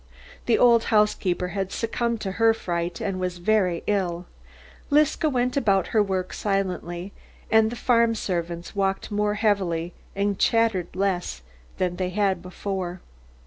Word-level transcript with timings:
The 0.47 0.57
old 0.57 0.85
housekeeper 0.85 1.49
had 1.49 1.71
succumbed 1.71 2.21
to 2.21 2.31
her 2.41 2.55
fright 2.55 2.99
and 2.99 3.19
was 3.19 3.37
very 3.37 3.83
ill. 3.85 4.25
Liska 4.89 5.29
went 5.29 5.55
about 5.55 5.89
her 5.89 6.01
work 6.01 6.33
silently, 6.33 7.13
and 7.51 7.69
the 7.69 7.75
farm 7.75 8.15
servants 8.15 8.75
walked 8.75 9.11
more 9.11 9.35
heavily 9.35 9.93
and 10.15 10.39
chattered 10.39 10.95
less 10.95 11.43
than 11.77 11.97
they 11.97 12.09
had 12.09 12.41
before. 12.41 12.99